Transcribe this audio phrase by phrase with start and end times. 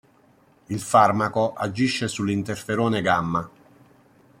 [0.69, 3.47] Il farmaco agisce sul interferone gamma.